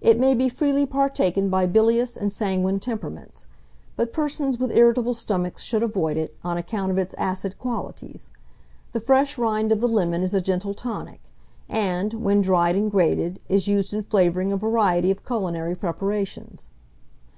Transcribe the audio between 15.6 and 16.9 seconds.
preparations.